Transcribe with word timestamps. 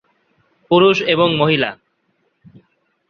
পুরুষ 0.71 0.97
এবং 1.07 1.27
মহিলা। 1.35 1.71